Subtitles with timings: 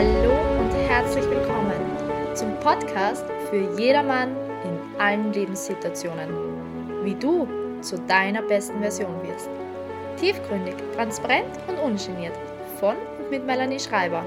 [0.00, 1.74] Hallo und herzlich willkommen
[2.34, 4.34] zum Podcast für jedermann
[4.64, 7.04] in allen Lebenssituationen.
[7.04, 7.46] Wie du
[7.82, 9.50] zu deiner besten Version wirst.
[10.18, 12.32] Tiefgründig, transparent und ungeniert.
[12.78, 14.24] Von und mit Melanie Schreiber.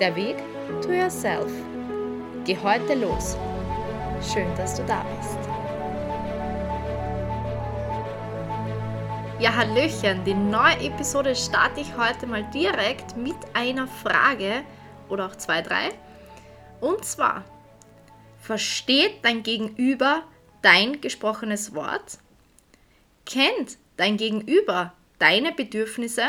[0.00, 0.36] Der Weg
[0.80, 1.52] to yourself.
[2.46, 3.36] Geh heute los.
[4.32, 5.50] Schön, dass du da bist.
[9.40, 14.64] Ja, Hallöchen, die neue Episode starte ich heute mal direkt mit einer Frage
[15.10, 15.90] oder auch zwei, drei.
[16.80, 17.44] Und zwar,
[18.40, 20.22] versteht dein Gegenüber
[20.62, 22.18] dein gesprochenes Wort?
[23.26, 26.24] Kennt dein Gegenüber deine Bedürfnisse?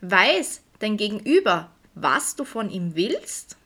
[0.00, 3.56] Weiß dein Gegenüber, was du von ihm willst?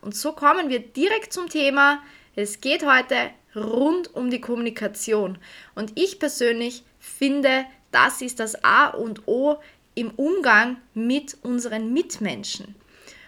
[0.00, 2.02] Und so kommen wir direkt zum Thema.
[2.36, 5.38] Es geht heute rund um die Kommunikation.
[5.74, 9.58] Und ich persönlich finde, das ist das A und O
[9.94, 12.74] im Umgang mit unseren Mitmenschen.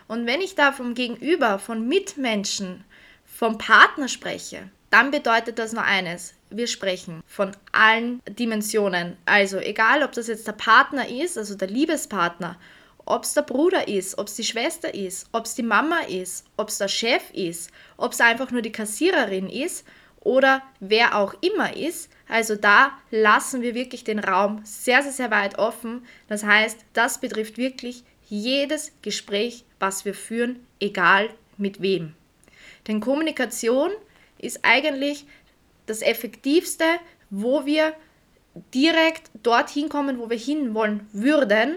[0.09, 2.85] Und wenn ich da vom Gegenüber, von Mitmenschen,
[3.25, 6.35] vom Partner spreche, dann bedeutet das nur eines.
[6.51, 9.17] Wir sprechen von allen Dimensionen.
[9.25, 12.59] Also egal, ob das jetzt der Partner ist, also der Liebespartner,
[13.05, 16.45] ob es der Bruder ist, ob es die Schwester ist, ob es die Mama ist,
[16.57, 19.87] ob es der Chef ist, ob es einfach nur die Kassiererin ist
[20.21, 22.11] oder wer auch immer ist.
[22.33, 26.07] Also da lassen wir wirklich den Raum sehr, sehr, sehr weit offen.
[26.29, 32.15] Das heißt, das betrifft wirklich jedes Gespräch, was wir führen, egal mit wem.
[32.89, 33.91] Denn Kommunikation
[34.39, 35.27] ist eigentlich
[35.85, 36.87] das Effektivste,
[37.29, 37.93] wo wir
[38.73, 41.77] direkt dorthin kommen, wo wir hinwollen würden.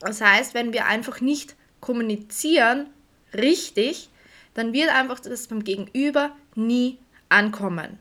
[0.00, 2.90] Das heißt, wenn wir einfach nicht kommunizieren
[3.32, 4.10] richtig,
[4.52, 6.98] dann wird einfach das beim Gegenüber nie
[7.30, 7.98] ankommen.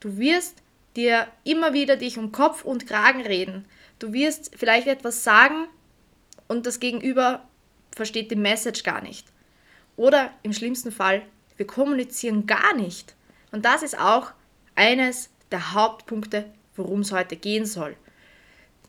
[0.00, 0.60] Du wirst
[0.96, 3.64] dir immer wieder dich um Kopf und Kragen reden.
[3.98, 5.66] Du wirst vielleicht etwas sagen
[6.48, 7.48] und das Gegenüber
[7.94, 9.26] versteht die Message gar nicht.
[9.96, 11.22] Oder im schlimmsten Fall,
[11.56, 13.14] wir kommunizieren gar nicht.
[13.52, 14.32] Und das ist auch
[14.74, 17.96] eines der Hauptpunkte, worum es heute gehen soll.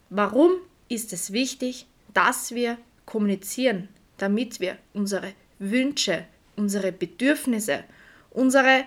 [0.09, 0.52] Warum
[0.90, 6.25] ist es wichtig, dass wir kommunizieren, damit wir unsere Wünsche,
[6.56, 7.84] unsere Bedürfnisse,
[8.31, 8.85] unsere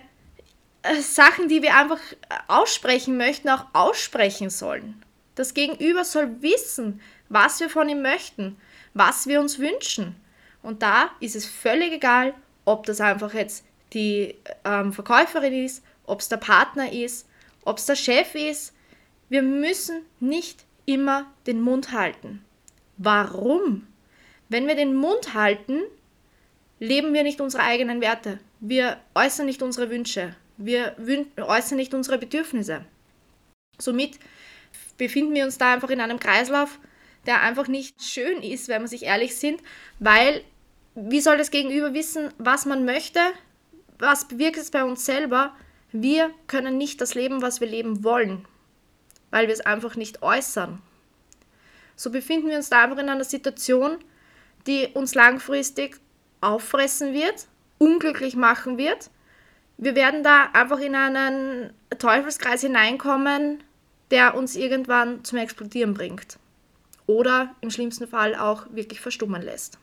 [1.01, 5.03] Sachen, die wir einfach äh, aussprechen möchten, auch aussprechen sollen.
[5.35, 8.57] Das Gegenüber soll wissen, was wir von ihm möchten,
[8.93, 10.15] was wir uns wünschen.
[10.61, 12.33] Und da ist es völlig egal,
[12.65, 14.35] ob das einfach jetzt die
[14.65, 17.27] ähm, Verkäuferin ist, ob es der Partner ist,
[17.63, 18.73] ob es der Chef ist.
[19.29, 22.43] Wir müssen nicht immer den Mund halten.
[22.97, 23.87] Warum?
[24.49, 25.81] Wenn wir den Mund halten,
[26.79, 28.39] leben wir nicht unsere eigenen Werte.
[28.59, 30.35] Wir äußern nicht unsere Wünsche.
[30.61, 30.93] Wir
[31.37, 32.83] äußern nicht unsere Bedürfnisse.
[33.79, 34.19] Somit
[34.97, 36.79] befinden wir uns da einfach in einem Kreislauf,
[37.25, 39.61] der einfach nicht schön ist, wenn wir sich ehrlich sind,
[39.99, 40.43] weil
[40.95, 43.21] wie soll das Gegenüber wissen, was man möchte?
[43.99, 45.55] Was bewirkt es bei uns selber?
[45.93, 48.45] Wir können nicht das leben, was wir leben wollen,
[49.31, 50.81] weil wir es einfach nicht äußern.
[51.95, 53.97] So befinden wir uns da einfach in einer Situation,
[54.67, 56.01] die uns langfristig
[56.41, 59.09] auffressen wird, unglücklich machen wird
[59.79, 63.63] wir werden da einfach in einen Teufelskreis hineinkommen,
[64.11, 66.37] der uns irgendwann zum Explodieren bringt.
[67.07, 69.79] Oder im schlimmsten Fall auch wirklich verstummen lässt.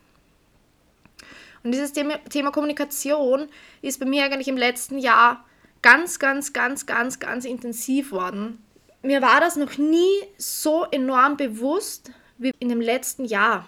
[1.65, 3.49] Und dieses Thema Kommunikation
[3.81, 5.45] ist bei mir eigentlich im letzten Jahr
[5.81, 8.63] ganz, ganz, ganz, ganz, ganz intensiv worden.
[9.03, 13.67] Mir war das noch nie so enorm bewusst wie in dem letzten Jahr.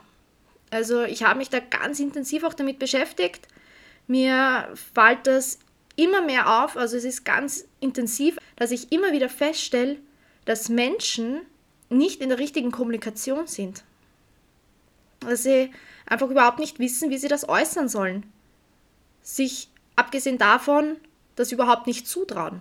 [0.71, 3.49] Also ich habe mich da ganz intensiv auch damit beschäftigt.
[4.06, 5.59] Mir fällt das
[5.98, 9.97] immer mehr auf, also es ist ganz intensiv, dass ich immer wieder feststelle,
[10.44, 11.41] dass Menschen
[11.91, 13.82] nicht in der richtigen Kommunikation sind.
[15.20, 15.72] Dass sie
[16.06, 18.25] einfach überhaupt nicht wissen, wie sie das äußern sollen.
[19.22, 20.97] Sich abgesehen davon,
[21.34, 22.60] das überhaupt nicht zutrauen.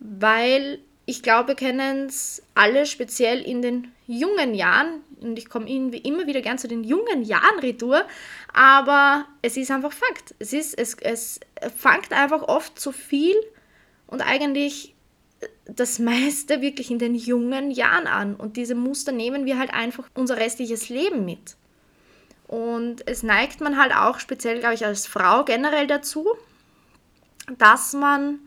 [0.00, 6.26] Weil ich glaube, kennen es alle speziell in den jungen Jahren, und ich komme immer
[6.26, 8.04] wieder gern zu den jungen Jahren retour,
[8.52, 10.34] aber es ist einfach Fakt.
[10.38, 11.40] Es, ist, es, es
[11.76, 13.36] fängt einfach oft zu viel
[14.06, 14.94] und eigentlich
[15.64, 18.34] das meiste wirklich in den jungen Jahren an.
[18.36, 21.56] Und diese Muster nehmen wir halt einfach unser restliches Leben mit.
[22.46, 26.26] Und es neigt man halt auch speziell, glaube ich, als Frau generell dazu,
[27.58, 28.38] dass man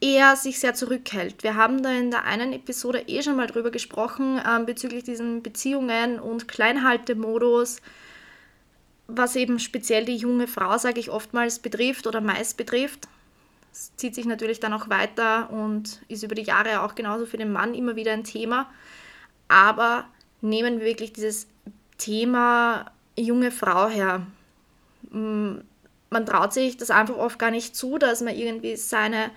[0.00, 1.42] eher sich sehr zurückhält.
[1.42, 5.42] Wir haben da in der einen Episode eh schon mal drüber gesprochen ähm, bezüglich diesen
[5.42, 7.80] Beziehungen und Kleinhaltemodus,
[9.06, 13.08] was eben speziell die junge Frau, sage ich oftmals, betrifft oder meist betrifft.
[13.72, 17.36] Es zieht sich natürlich dann auch weiter und ist über die Jahre auch genauso für
[17.36, 18.70] den Mann immer wieder ein Thema.
[19.48, 20.06] Aber
[20.40, 21.46] nehmen wir wirklich dieses
[21.98, 24.26] Thema junge Frau her.
[25.10, 29.30] Man traut sich das einfach oft gar nicht zu, dass man irgendwie seine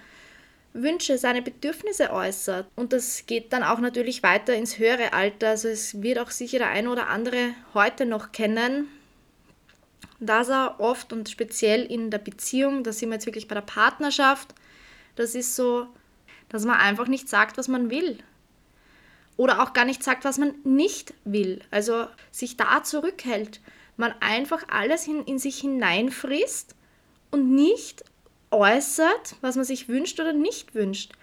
[0.73, 2.67] Wünsche, seine Bedürfnisse äußert.
[2.75, 5.49] Und das geht dann auch natürlich weiter ins höhere Alter.
[5.49, 8.87] Also es wird auch sicher der eine oder andere heute noch kennen,
[10.19, 13.61] dass er oft und speziell in der Beziehung, da sind wir jetzt wirklich bei der
[13.61, 14.53] Partnerschaft,
[15.15, 15.87] das ist so,
[16.49, 18.19] dass man einfach nicht sagt, was man will.
[19.37, 21.61] Oder auch gar nicht sagt, was man nicht will.
[21.71, 23.61] Also sich da zurückhält.
[23.95, 26.75] Man einfach alles in, in sich hineinfrisst
[27.31, 28.03] und nicht
[28.51, 31.13] äußert, was man sich wünscht oder nicht wünscht.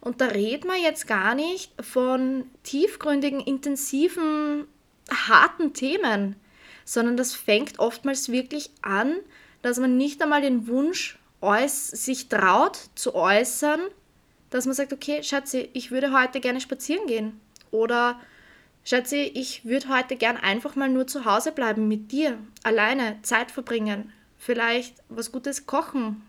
[0.00, 4.66] Und da redet man jetzt gar nicht von tiefgründigen, intensiven,
[5.10, 6.36] harten Themen,
[6.84, 9.16] sondern das fängt oftmals wirklich an,
[9.62, 11.18] dass man nicht einmal den Wunsch
[11.66, 13.80] sich traut zu äußern,
[14.50, 17.40] dass man sagt, okay, Schatzi, ich würde heute gerne spazieren gehen.
[17.70, 18.20] Oder
[18.84, 23.50] Schatzi, ich würde heute gern einfach mal nur zu Hause bleiben mit dir, alleine Zeit
[23.50, 26.22] verbringen, vielleicht was Gutes kochen.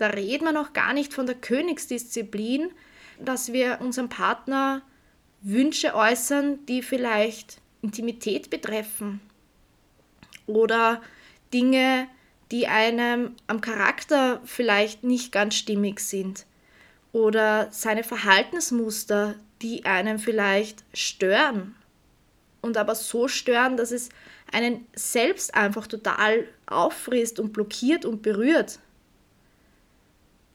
[0.00, 2.70] Da reden wir noch gar nicht von der Königsdisziplin,
[3.18, 4.80] dass wir unserem Partner
[5.42, 9.20] Wünsche äußern, die vielleicht Intimität betreffen
[10.46, 11.02] oder
[11.52, 12.08] Dinge,
[12.50, 16.46] die einem am Charakter vielleicht nicht ganz stimmig sind
[17.12, 21.74] oder seine Verhaltensmuster, die einen vielleicht stören
[22.62, 24.08] und aber so stören, dass es
[24.50, 28.78] einen selbst einfach total auffrisst und blockiert und berührt.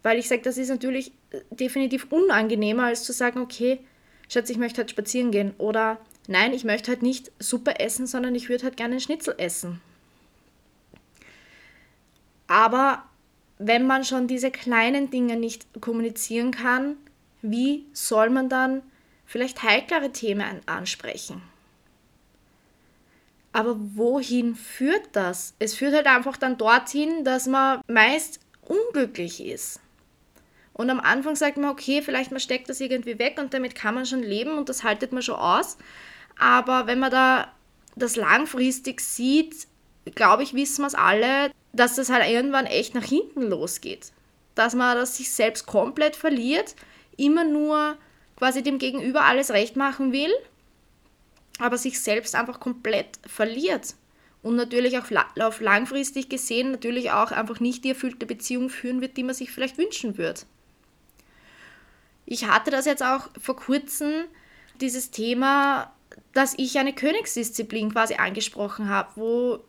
[0.05, 1.13] Weil ich sage, das ist natürlich
[1.49, 3.79] definitiv unangenehmer, als zu sagen, okay,
[4.29, 5.55] Schatz, ich möchte halt spazieren gehen.
[5.57, 5.97] Oder
[6.27, 9.81] nein, ich möchte halt nicht Suppe essen, sondern ich würde halt gerne einen Schnitzel essen.
[12.45, 13.03] Aber
[13.57, 16.97] wenn man schon diese kleinen Dinge nicht kommunizieren kann,
[17.41, 18.83] wie soll man dann
[19.25, 21.41] vielleicht heiklere Themen ansprechen?
[23.53, 25.55] Aber wohin führt das?
[25.57, 29.79] Es führt halt einfach dann dorthin, dass man meist unglücklich ist.
[30.75, 33.95] Und am Anfang sagt man, okay, vielleicht man steckt das irgendwie weg und damit kann
[33.95, 35.77] man schon leben und das haltet man schon aus.
[36.37, 37.49] Aber wenn man da
[37.95, 39.67] das langfristig sieht,
[40.15, 44.11] glaube ich, wissen wir es alle, dass das halt irgendwann echt nach hinten losgeht.
[44.53, 46.75] Dass man das sich selbst komplett verliert,
[47.15, 47.95] immer nur
[48.35, 50.33] quasi dem Gegenüber alles recht machen will,
[51.57, 53.95] aber sich selbst einfach komplett verliert.
[54.41, 59.15] Und natürlich auch auf langfristig gesehen natürlich auch einfach nicht die erfüllte Beziehung führen wird,
[59.15, 60.41] die man sich vielleicht wünschen würde.
[62.25, 64.25] Ich hatte das jetzt auch vor kurzem,
[64.81, 65.93] dieses Thema,
[66.33, 69.59] dass ich eine Königsdisziplin quasi angesprochen habe, wo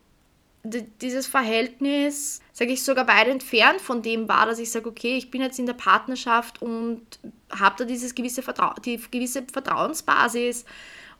[1.00, 5.30] dieses Verhältnis, sage ich, sogar weit entfernt von dem war, dass ich sage, okay, ich
[5.30, 7.02] bin jetzt in der Partnerschaft und
[7.50, 10.64] habe da dieses gewisse Vertrau die gewisse Vertrauensbasis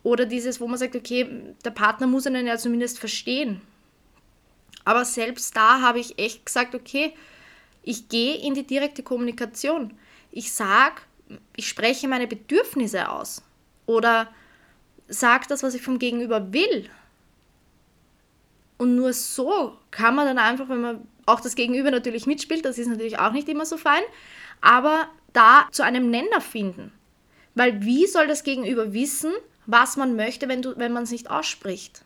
[0.03, 3.61] oder dieses, wo man sagt, okay, der Partner muss einen ja zumindest verstehen.
[4.85, 7.13] Aber selbst da habe ich echt gesagt, okay,
[7.83, 9.95] ich gehe in die direkte Kommunikation.
[10.31, 11.03] Ich sage,
[11.57, 13.43] ich spreche meine Bedürfnisse aus
[13.87, 14.29] oder
[15.09, 16.89] sage das, was ich vom Gegenüber will.
[18.79, 22.79] Und nur so kann man dann einfach, wenn man auch das Gegenüber natürlich mitspielt, das
[22.79, 24.03] ist natürlich auch nicht immer so fein,
[24.61, 26.93] aber da zu einem Nenner finden.
[27.55, 29.33] Weil wie soll das Gegenüber wissen,
[29.67, 32.03] was man möchte, wenn, wenn man es nicht ausspricht?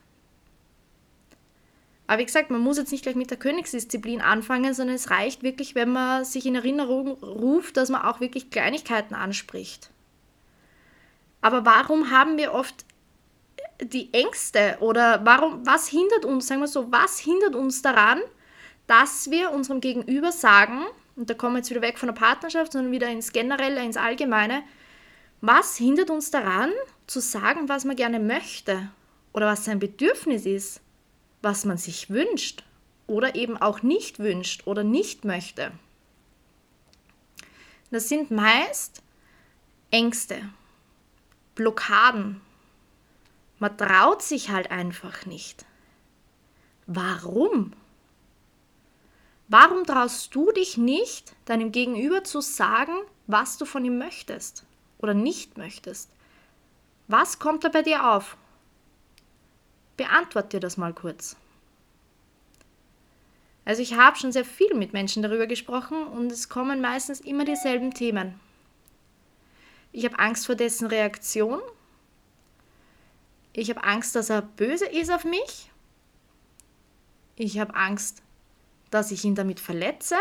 [2.11, 5.43] Aber wie gesagt, man muss jetzt nicht gleich mit der Königsdisziplin anfangen, sondern es reicht
[5.43, 9.91] wirklich, wenn man sich in Erinnerung ruft, dass man auch wirklich Kleinigkeiten anspricht.
[11.39, 12.83] Aber warum haben wir oft
[13.81, 18.19] die Ängste oder warum, was hindert uns, sagen wir so, was hindert uns daran,
[18.87, 20.83] dass wir unserem Gegenüber sagen,
[21.15, 23.95] und da kommen wir jetzt wieder weg von der Partnerschaft, sondern wieder ins Generelle, ins
[23.95, 24.63] Allgemeine,
[25.39, 26.71] was hindert uns daran,
[27.07, 28.89] zu sagen, was man gerne möchte
[29.31, 30.81] oder was sein Bedürfnis ist?
[31.41, 32.63] Was man sich wünscht
[33.07, 35.71] oder eben auch nicht wünscht oder nicht möchte.
[37.91, 39.01] Das sind meist
[39.91, 40.41] Ängste,
[41.55, 42.39] Blockaden.
[43.59, 45.65] Man traut sich halt einfach nicht.
[46.87, 47.73] Warum?
[49.49, 52.93] Warum traust du dich nicht, deinem Gegenüber zu sagen,
[53.27, 54.63] was du von ihm möchtest
[54.99, 56.09] oder nicht möchtest?
[57.09, 58.37] Was kommt da bei dir auf?
[60.01, 61.35] Beantwort dir das mal kurz.
[63.65, 67.45] Also ich habe schon sehr viel mit Menschen darüber gesprochen und es kommen meistens immer
[67.45, 68.39] dieselben Themen.
[69.91, 71.61] Ich habe Angst vor dessen Reaktion.
[73.53, 75.69] Ich habe Angst, dass er böse ist auf mich.
[77.35, 78.23] Ich habe Angst,
[78.89, 80.15] dass ich ihn damit verletze.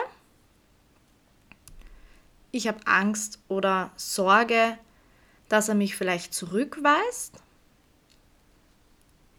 [2.51, 4.77] Ich habe Angst oder Sorge,
[5.49, 7.43] dass er mich vielleicht zurückweist.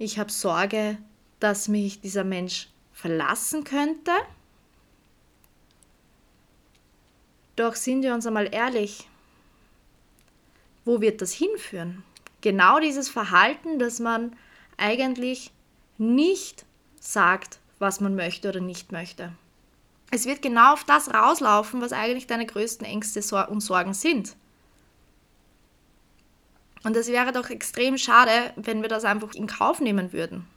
[0.02, 0.98] Ich habe Sorge,
[1.40, 4.12] dass mich dieser Mensch verlassen könnte.
[7.56, 9.08] Doch sind wir uns einmal ehrlich,
[10.86, 12.04] wo wird das hinführen?
[12.42, 14.36] Genau dieses Verhalten, dass man
[14.76, 15.52] eigentlich
[16.00, 16.66] nicht
[17.00, 19.34] sagt, was man möchte oder nicht möchte.
[20.10, 24.36] Es wird genau auf das rauslaufen, was eigentlich deine größten Ängste und Sorgen sind.
[26.84, 30.48] Und es wäre doch extrem schade, wenn wir das einfach in Kauf nehmen würden.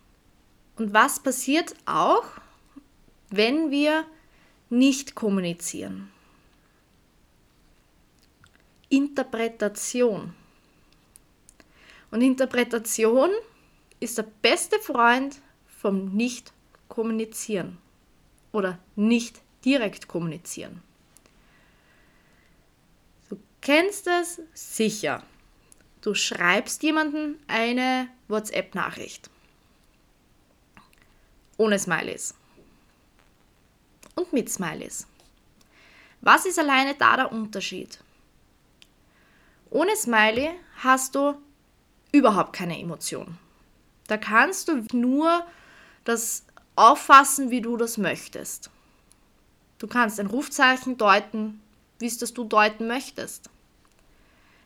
[0.76, 2.24] Und was passiert auch,
[3.30, 4.04] wenn wir
[4.70, 6.10] nicht kommunizieren?
[8.88, 10.34] Interpretation.
[12.10, 13.30] Und Interpretation
[14.00, 17.78] ist der beste Freund vom Nicht-Kommunizieren
[18.52, 20.82] oder nicht direkt kommunizieren.
[23.28, 25.22] Du kennst es sicher.
[26.04, 29.30] Du schreibst jemandem eine WhatsApp-Nachricht.
[31.56, 32.34] Ohne Smileys.
[34.14, 35.06] Und mit Smileys.
[36.20, 38.00] Was ist alleine da der Unterschied?
[39.70, 41.38] Ohne Smiley hast du
[42.12, 43.38] überhaupt keine Emotion.
[44.06, 45.46] Da kannst du nur
[46.04, 46.44] das
[46.76, 48.68] auffassen, wie du das möchtest.
[49.78, 51.62] Du kannst ein Rufzeichen deuten,
[51.98, 53.48] wie es das du deuten möchtest.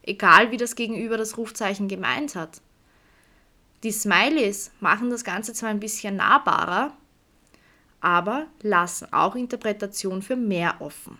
[0.02, 2.60] Egal wie das Gegenüber das Rufzeichen gemeint hat.
[3.82, 6.96] Die Smileys machen das Ganze zwar ein bisschen nahbarer,
[8.00, 11.18] aber lassen auch Interpretation für mehr offen.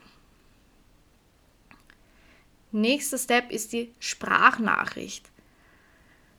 [2.73, 5.30] Nächster Step ist die Sprachnachricht.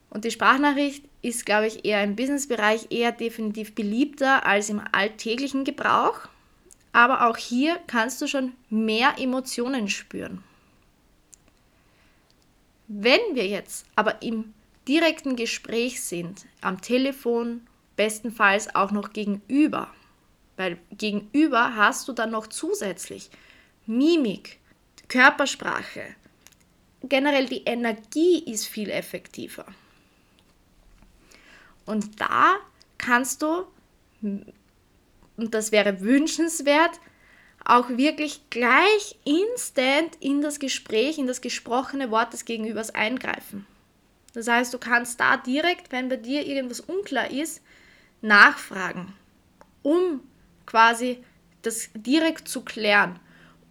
[0.09, 5.63] Und die Sprachnachricht ist, glaube ich, eher im Businessbereich eher definitiv beliebter als im alltäglichen
[5.63, 6.27] Gebrauch.
[6.91, 10.43] Aber auch hier kannst du schon mehr Emotionen spüren.
[12.91, 14.51] Wenn wir jetzt aber im
[14.87, 17.61] direkten Gespräch sind, am Telefon,
[17.95, 19.93] bestenfalls auch noch gegenüber,
[20.57, 23.29] weil gegenüber hast du dann noch zusätzlich
[23.85, 24.57] Mimik,
[25.07, 26.15] Körpersprache,
[27.03, 29.65] generell die Energie ist viel effektiver.
[31.85, 32.55] Und da
[32.97, 33.65] kannst du,
[34.21, 34.53] und
[35.37, 36.99] das wäre wünschenswert,
[37.69, 43.67] auch wirklich gleich instant in das Gespräch, in das gesprochene Wort des Gegenübers eingreifen.
[44.33, 47.61] Das heißt, du kannst da direkt, wenn bei dir irgendwas unklar ist,
[48.21, 49.13] nachfragen,
[49.83, 50.21] um
[50.65, 51.23] quasi
[51.61, 53.19] das direkt zu klären,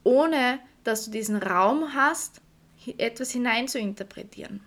[0.04, 2.40] ohne dass du diesen Raum hast,
[2.96, 4.60] etwas hinein zu interpretieren.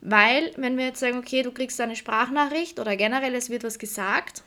[0.00, 3.78] Weil, wenn wir jetzt sagen, okay, du kriegst eine Sprachnachricht oder generell es wird was
[3.78, 4.42] gesagt,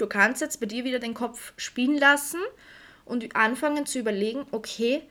[0.00, 2.40] du kannst jetzt bei dir wieder den Kopf spielen lassen
[3.04, 5.02] und anfangen zu überlegen, okay,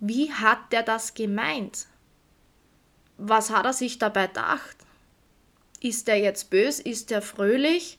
[0.00, 1.86] wie hat der das gemeint?
[3.18, 4.76] Was hat er sich dabei gedacht?
[5.80, 6.82] Ist der jetzt böse?
[6.82, 7.98] Ist der fröhlich?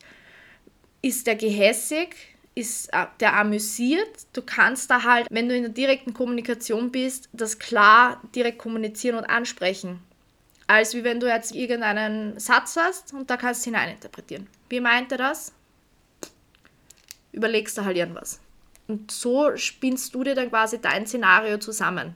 [1.02, 2.16] Ist der gehässig?
[2.56, 4.10] Ist äh, der amüsiert?
[4.34, 9.18] Du kannst da halt, wenn du in der direkten Kommunikation bist, das klar direkt kommunizieren
[9.18, 10.00] und ansprechen
[10.68, 14.48] als wie wenn du jetzt irgendeinen Satz hast und da kannst du hineininterpretieren.
[14.70, 15.54] Wie meint er das?
[17.34, 18.40] Überlegst du halt irgendwas.
[18.88, 22.16] Und so spinnst du dir dann quasi dein Szenario zusammen.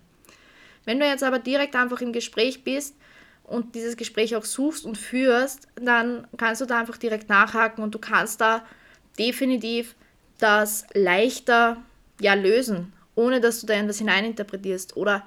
[0.86, 2.96] Wenn du jetzt aber direkt einfach im Gespräch bist
[3.44, 7.94] und dieses Gespräch auch suchst und führst, dann kannst du da einfach direkt nachhaken und
[7.94, 8.66] du kannst da
[9.18, 9.96] definitiv
[10.40, 11.78] das leichter
[12.22, 14.96] ja, lösen, ohne dass du da etwas hineininterpretierst.
[14.96, 15.26] Oder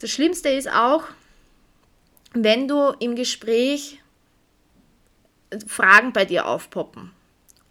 [0.00, 1.04] das Schlimmste ist auch,
[2.32, 4.02] wenn du im Gespräch
[5.66, 7.12] Fragen bei dir aufpoppen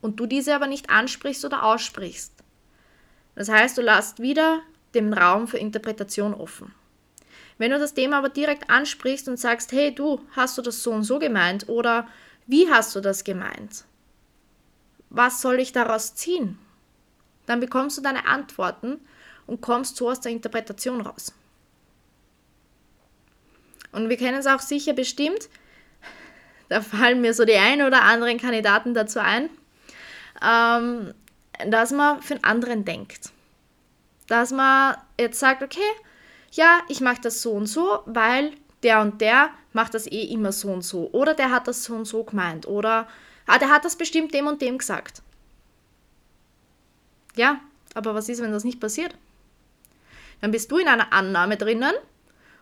[0.06, 2.32] und du diese aber nicht ansprichst oder aussprichst.
[3.34, 4.62] Das heißt, du lässt wieder
[4.94, 6.74] den Raum für Interpretation offen.
[7.58, 10.92] Wenn du das Thema aber direkt ansprichst und sagst, hey du, hast du das so
[10.92, 12.08] und so gemeint oder
[12.46, 13.86] wie hast du das gemeint?
[15.10, 16.60] Was soll ich daraus ziehen?
[17.48, 19.00] Dann bekommst du deine Antworten
[19.48, 21.34] und kommst so aus der Interpretation raus.
[23.92, 25.50] Und wir kennen es auch sicher bestimmt.
[26.70, 29.50] Da fallen mir so die ein oder anderen Kandidaten dazu ein,
[30.42, 31.14] ähm,
[31.68, 33.32] dass man für einen anderen denkt.
[34.28, 35.80] Dass man jetzt sagt, okay,
[36.52, 38.52] ja, ich mache das so und so, weil
[38.84, 41.10] der und der macht das eh immer so und so.
[41.12, 42.68] Oder der hat das so und so gemeint.
[42.68, 43.08] Oder
[43.46, 45.22] ah, der hat das bestimmt dem und dem gesagt.
[47.36, 47.60] Ja,
[47.94, 49.16] aber was ist, wenn das nicht passiert?
[50.42, 51.94] Dann bist du in einer Annahme drinnen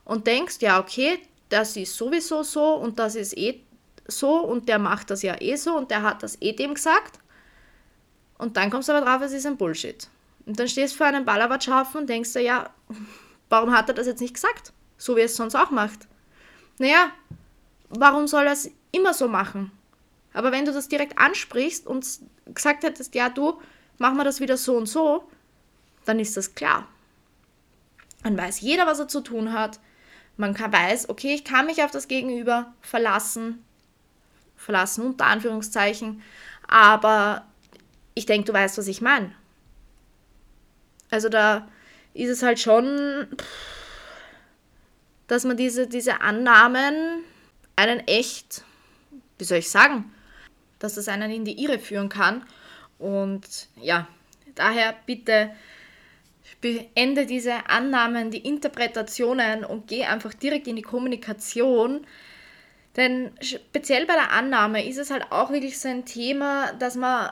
[0.05, 3.61] und denkst, ja, okay, das ist sowieso so und das ist eh
[4.07, 7.19] so und der macht das ja eh so und der hat das eh dem gesagt.
[8.37, 10.07] Und dann kommst du aber drauf, es ist ein Bullshit.
[10.45, 12.69] Und dann stehst du vor einem Ballerwatschhaufen und denkst dir, ja,
[13.49, 14.73] warum hat er das jetzt nicht gesagt?
[14.97, 16.07] So wie er es sonst auch macht.
[16.79, 17.11] Naja,
[17.89, 19.71] warum soll er es immer so machen.
[20.33, 22.05] Aber wenn du das direkt ansprichst und
[22.47, 23.61] gesagt hättest, ja, du,
[23.99, 25.29] mach mal das wieder so und so,
[26.05, 26.87] dann ist das klar.
[28.23, 29.79] Dann weiß jeder, was er zu tun hat.
[30.37, 33.63] Man kann, weiß, okay, ich kann mich auf das Gegenüber verlassen.
[34.55, 36.23] Verlassen unter Anführungszeichen.
[36.67, 37.45] Aber
[38.13, 39.33] ich denke, du weißt, was ich meine.
[41.09, 41.67] Also da
[42.13, 43.27] ist es halt schon,
[45.27, 47.23] dass man diese, diese Annahmen
[47.75, 48.63] einen echt,
[49.37, 50.11] wie soll ich sagen,
[50.79, 52.45] dass das einen in die Irre führen kann.
[52.99, 54.07] Und ja,
[54.55, 55.51] daher bitte
[56.61, 62.05] beende diese Annahmen, die Interpretationen und geh einfach direkt in die Kommunikation.
[62.95, 67.31] Denn speziell bei der Annahme ist es halt auch wirklich so ein Thema, dass man,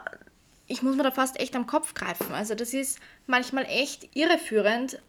[0.72, 2.34] ich muss mir da fast echt am Kopf greifen.
[2.34, 5.00] Also das ist manchmal echt irreführend.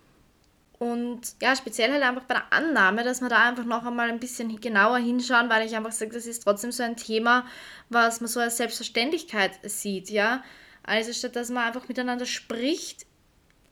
[0.79, 4.19] Und ja, speziell halt einfach bei der Annahme, dass wir da einfach noch einmal ein
[4.19, 7.47] bisschen genauer hinschauen, weil ich einfach sage, das ist trotzdem so ein Thema,
[7.89, 10.43] was man so als Selbstverständlichkeit sieht, ja.
[10.83, 13.07] Also statt dass man einfach miteinander spricht,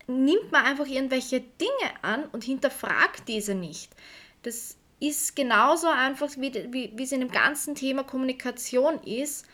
[0.07, 3.91] nimmt man einfach irgendwelche Dinge an und hinterfragt diese nicht.
[4.43, 9.47] Das ist genauso einfach, wie, wie, wie es in dem ganzen Thema Kommunikation ist,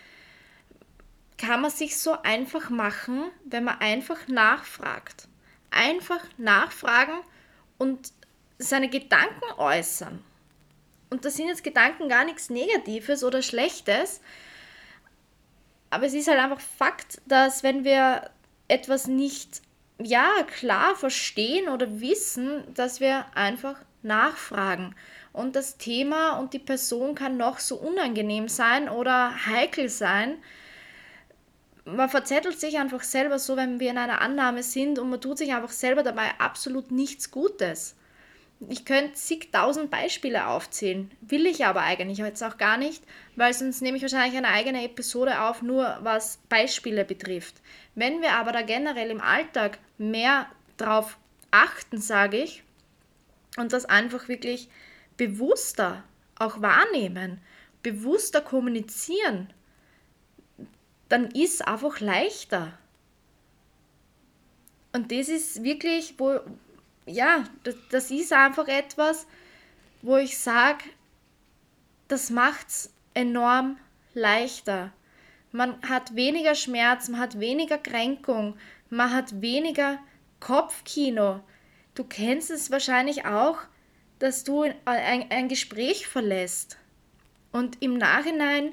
[1.38, 5.28] kann man sich so einfach machen, wenn man einfach nachfragt.
[5.70, 7.18] Einfach nachfragen
[7.78, 8.12] und
[8.58, 10.22] seine Gedanken äußern.
[11.10, 14.20] Und das sind jetzt Gedanken gar nichts Negatives oder Schlechtes,
[15.90, 18.30] aber es ist halt einfach Fakt, dass wenn wir
[18.68, 19.62] etwas nicht
[19.98, 24.94] ja klar verstehen oder wissen, dass wir einfach nachfragen.
[25.32, 30.36] Und das Thema und die Person kann noch so unangenehm sein oder heikel sein.
[31.88, 35.38] Man verzettelt sich einfach selber so, wenn wir in einer Annahme sind und man tut
[35.38, 37.94] sich einfach selber dabei absolut nichts Gutes.
[38.68, 43.04] Ich könnte zigtausend Beispiele aufzählen, will ich aber eigentlich jetzt auch gar nicht,
[43.36, 47.54] weil sonst nehme ich wahrscheinlich eine eigene Episode auf, nur was Beispiele betrifft.
[47.94, 50.46] Wenn wir aber da generell im Alltag mehr
[50.78, 51.18] drauf
[51.52, 52.64] achten, sage ich,
[53.58, 54.68] und das einfach wirklich
[55.16, 56.02] bewusster
[56.36, 57.40] auch wahrnehmen,
[57.82, 59.52] bewusster kommunizieren,
[61.08, 62.76] dann ist es einfach leichter.
[64.92, 66.40] Und das ist wirklich, wo,
[67.06, 69.26] ja, das, das ist einfach etwas,
[70.02, 70.84] wo ich sage,
[72.08, 73.78] das macht es enorm
[74.14, 74.92] leichter.
[75.52, 78.56] Man hat weniger Schmerz, man hat weniger Kränkung,
[78.90, 79.98] man hat weniger
[80.40, 81.40] Kopfkino.
[81.94, 83.58] Du kennst es wahrscheinlich auch,
[84.18, 86.78] dass du ein, ein Gespräch verlässt
[87.52, 88.72] und im Nachhinein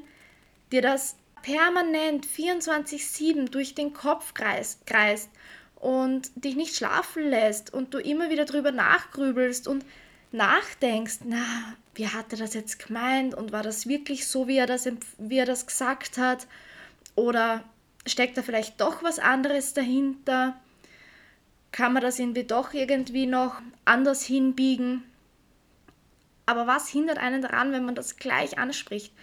[0.71, 5.29] dir das permanent 24-7 durch den Kopf kreist,
[5.75, 9.85] und dich nicht schlafen lässt und du immer wieder drüber nachgrübelst und
[10.31, 11.45] nachdenkst, na,
[11.93, 15.37] wie hat er das jetzt gemeint und war das wirklich so, wie er das, wie
[15.37, 16.47] er das gesagt hat?
[17.15, 17.65] Oder
[18.05, 20.55] steckt da vielleicht doch was anderes dahinter?
[21.73, 25.03] Kann man das irgendwie doch irgendwie noch anders hinbiegen?
[26.45, 29.13] Aber was hindert einen daran, wenn man das gleich anspricht?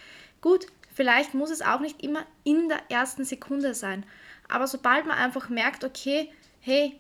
[0.43, 4.05] Gut, vielleicht muss es auch nicht immer in der ersten Sekunde sein.
[4.49, 6.99] Aber sobald man einfach merkt, okay, hey,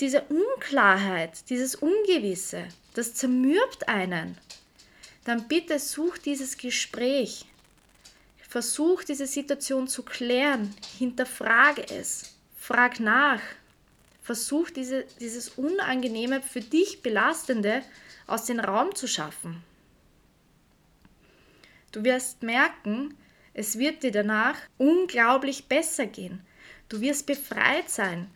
[0.00, 4.36] diese Unklarheit, dieses Ungewisse, das zermürbt einen,
[5.24, 7.46] dann bitte such dieses Gespräch.
[8.48, 13.40] Versuch diese Situation zu klären, hinterfrage es, frag nach,
[14.22, 17.82] versuch diese, dieses Unangenehme, für dich Belastende
[18.26, 19.62] aus dem Raum zu schaffen.
[21.94, 23.16] Du wirst merken,
[23.52, 26.40] es wird dir danach unglaublich besser gehen.
[26.88, 28.28] Du wirst befreit sein,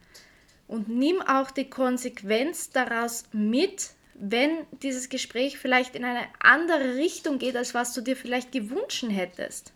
[0.68, 7.38] und nimm auch die Konsequenz daraus mit, wenn dieses Gespräch vielleicht in eine andere Richtung
[7.38, 9.73] geht, als was du dir vielleicht gewünscht hättest.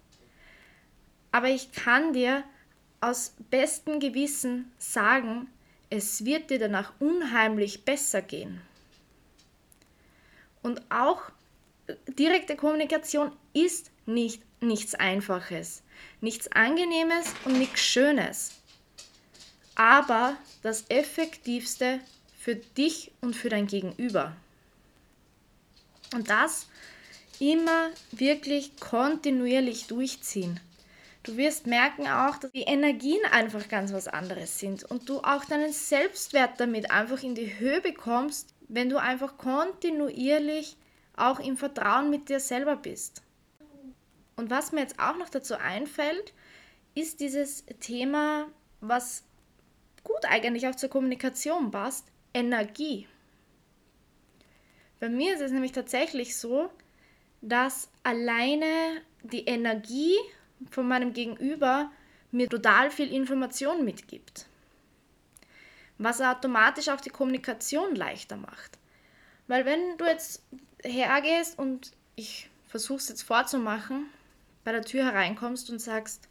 [1.33, 2.45] Aber ich kann dir
[3.01, 5.49] aus bestem Gewissen sagen,
[5.89, 8.61] es wird dir danach unheimlich besser gehen.
[10.63, 11.23] Und auch
[12.07, 15.83] direkte Kommunikation ist nicht nichts Einfaches,
[16.21, 18.63] nichts Angenehmes und nichts Schönes
[19.75, 22.01] aber das Effektivste
[22.39, 24.37] für dich und für dein Gegenüber.
[26.15, 26.67] Und das
[27.39, 30.61] immer wirklich kontinuierlich durchziehen.
[31.23, 35.45] Du wirst merken auch, dass die Energien einfach ganz was anderes sind und du auch
[35.45, 40.77] deinen Selbstwert damit einfach in die Höhe bekommst, wenn du einfach kontinuierlich
[41.17, 43.23] auch im Vertrauen mit dir selber bist.
[44.37, 46.33] Und was mir jetzt auch noch dazu einfällt,
[46.95, 48.49] ist dieses Thema,
[48.81, 49.25] was
[50.05, 53.07] gut eigentlich auch zur Kommunikation passt, Energie.
[55.01, 56.71] Bei mir ist es nämlich tatsächlich so,
[57.41, 60.17] dass alleine die Energie
[60.71, 61.91] von meinem Gegenüber
[62.31, 64.47] mir total viel Information mitgibt.
[65.99, 68.79] Was automatisch auch die Kommunikation leichter macht.
[69.49, 70.43] Weil wenn du jetzt
[70.83, 74.07] hergehst und ich versuche es jetzt vorzumachen,
[74.65, 76.29] bei der Tür hereinkommst und sagst,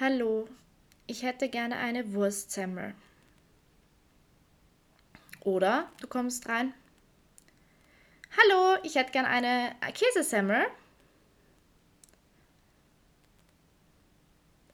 [0.00, 0.48] Hallo,
[1.06, 2.94] ich hätte gerne eine Wurstsemmel.
[5.40, 6.74] Oder du kommst rein,
[8.36, 10.66] Hallo, ich hätte gerne eine Käsesemmel.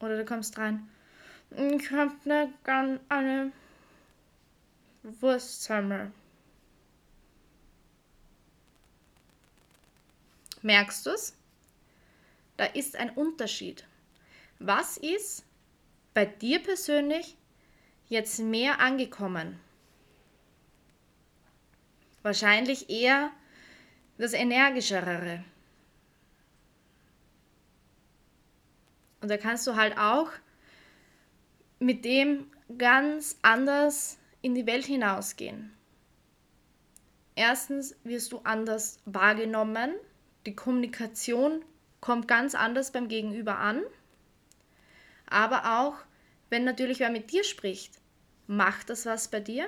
[0.00, 0.88] Oder du kommst rein.
[1.50, 3.52] Ich habe ne, gern eine
[5.02, 6.12] Wurstsemmel.
[10.62, 11.34] Merkst du es?
[12.56, 13.86] Da ist ein Unterschied.
[14.58, 15.44] Was ist
[16.12, 17.36] bei dir persönlich
[18.08, 19.58] jetzt mehr angekommen?
[22.22, 23.30] Wahrscheinlich eher
[24.16, 25.44] das Energischere.
[29.20, 30.30] Und da kannst du halt auch
[31.78, 35.72] mit dem ganz anders in die Welt hinausgehen.
[37.34, 39.94] Erstens wirst du anders wahrgenommen.
[40.46, 41.64] Die Kommunikation
[42.04, 43.80] kommt ganz anders beim Gegenüber an.
[45.24, 45.94] Aber auch,
[46.50, 47.94] wenn natürlich wer mit dir spricht,
[48.46, 49.66] macht das was bei dir?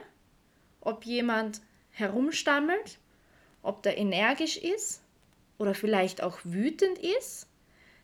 [0.82, 2.98] Ob jemand herumstammelt,
[3.62, 5.00] ob der energisch ist
[5.56, 7.48] oder vielleicht auch wütend ist,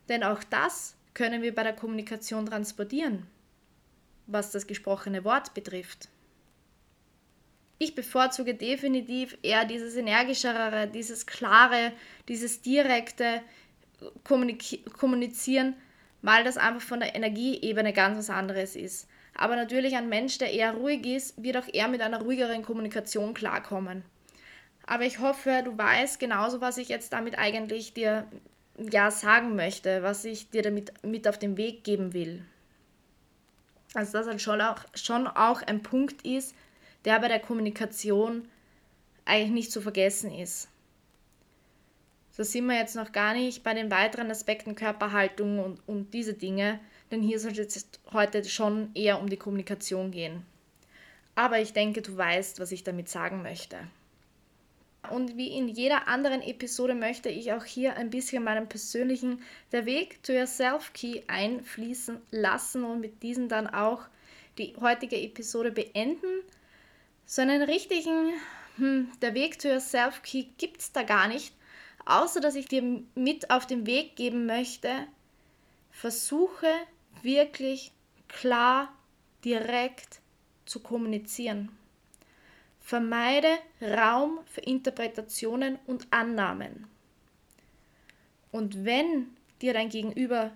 [0.08, 3.26] denn auch das können wir bei der Kommunikation transportieren,
[4.26, 6.08] was das gesprochene Wort betrifft.
[7.76, 11.92] Ich bevorzuge definitiv eher dieses energischere, dieses klare,
[12.28, 13.42] dieses direkte
[14.24, 15.74] Kommunizieren,
[16.22, 19.08] weil das einfach von der Energieebene ganz was anderes ist.
[19.34, 23.34] Aber natürlich ein Mensch, der eher ruhig ist, wird auch eher mit einer ruhigeren Kommunikation
[23.34, 24.04] klarkommen.
[24.86, 28.26] Aber ich hoffe, du weißt genauso, was ich jetzt damit eigentlich dir
[28.78, 32.44] ja sagen möchte, was ich dir damit mit auf den Weg geben will.
[33.94, 36.54] Also dass halt schon auch, schon auch ein Punkt ist,
[37.04, 38.48] der bei der Kommunikation
[39.24, 40.68] eigentlich nicht zu vergessen ist.
[42.34, 46.32] So sind wir jetzt noch gar nicht bei den weiteren Aspekten Körperhaltung und, und diese
[46.32, 50.42] Dinge, denn hier soll es heute schon eher um die Kommunikation gehen.
[51.34, 53.76] Aber ich denke, du weißt, was ich damit sagen möchte.
[55.10, 59.42] Und wie in jeder anderen Episode möchte ich auch hier ein bisschen meinen persönlichen
[59.72, 64.04] Der Weg to Yourself Key einfließen lassen und mit diesem dann auch
[64.58, 66.42] die heutige Episode beenden.
[67.26, 68.32] So einen richtigen
[68.76, 71.52] hm, Der Weg to Yourself Key gibt es da gar nicht,
[72.04, 72.82] außer dass ich dir
[73.14, 75.06] mit auf den Weg geben möchte,
[75.90, 76.68] versuche
[77.22, 77.92] wirklich
[78.28, 78.92] klar,
[79.44, 80.20] direkt
[80.64, 81.70] zu kommunizieren.
[82.80, 86.86] Vermeide Raum für Interpretationen und Annahmen.
[88.50, 89.28] Und wenn
[89.60, 90.52] dir dein Gegenüber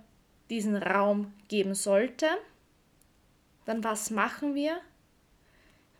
[0.50, 2.26] diesen Raum geben sollte,
[3.64, 4.80] dann was machen wir?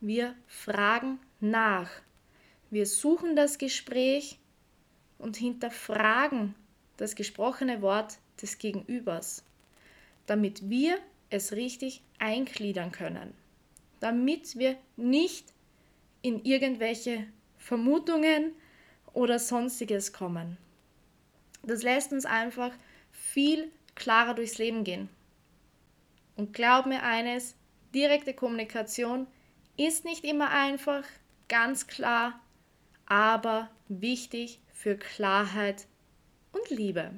[0.01, 1.91] Wir fragen nach.
[2.71, 4.39] Wir suchen das Gespräch
[5.19, 6.55] und hinterfragen
[6.97, 9.45] das gesprochene Wort des Gegenübers
[10.27, 10.99] damit wir
[11.31, 13.35] es richtig eingliedern können,
[14.01, 15.47] damit wir nicht
[16.23, 17.27] in irgendwelche
[17.59, 18.53] Vermutungen
[19.13, 20.57] oder sonstiges kommen.
[21.63, 22.73] Das lässt uns einfach
[23.11, 25.09] viel klarer durchs Leben gehen.
[26.37, 27.55] Und glaub mir eines,
[27.95, 29.27] direkte Kommunikation
[29.77, 31.05] ist nicht immer einfach,
[31.49, 32.39] ganz klar,
[33.07, 35.89] aber wichtig für Klarheit
[36.53, 37.11] und Liebe.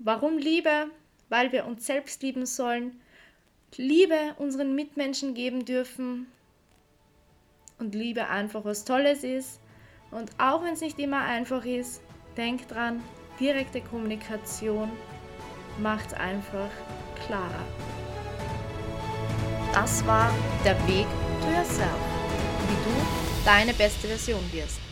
[0.00, 0.88] Warum Liebe?
[1.28, 3.00] weil wir uns selbst lieben sollen,
[3.76, 6.26] Liebe unseren Mitmenschen geben dürfen
[7.78, 9.60] und Liebe einfach was Tolles ist.
[10.10, 12.02] Und auch wenn es nicht immer einfach ist,
[12.36, 13.02] denk dran,
[13.40, 14.90] direkte Kommunikation
[15.80, 16.70] macht einfach
[17.26, 17.64] klarer.
[19.72, 20.32] Das war
[20.64, 21.06] der Weg
[21.40, 21.98] to yourself,
[22.68, 24.83] wie du deine beste Version wirst.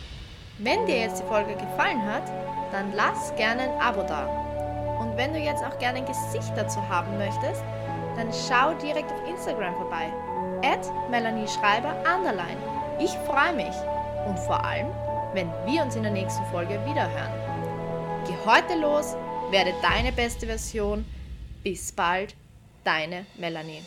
[0.63, 2.25] Wenn dir jetzt die Folge gefallen hat,
[2.71, 4.43] dann lass gerne ein Abo da
[5.03, 7.63] und wenn du jetzt auch gerne ein Gesicht dazu haben möchtest,
[8.17, 10.13] dann schau direkt auf Instagram vorbei.
[10.63, 12.57] At Melanie Schreiber Underline.
[13.01, 13.75] Ich freue mich.
[14.27, 14.87] Und vor allem,
[15.35, 17.33] wenn wir uns in der nächsten Folge wiederhören.
[18.27, 19.17] Geh heute los,
[19.51, 21.05] werde deine beste Version.
[21.65, 22.37] Bis bald,
[22.85, 23.83] deine Melanie.